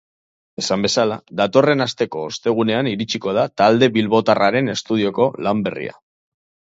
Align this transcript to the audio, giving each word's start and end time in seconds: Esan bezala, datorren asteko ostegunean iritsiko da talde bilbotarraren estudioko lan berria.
Esan 0.61 0.83
bezala, 0.85 1.17
datorren 1.41 1.83
asteko 1.85 2.23
ostegunean 2.29 2.89
iritsiko 2.91 3.33
da 3.39 3.43
talde 3.63 3.91
bilbotarraren 3.99 4.73
estudioko 4.75 5.29
lan 5.49 5.63
berria. 5.69 5.95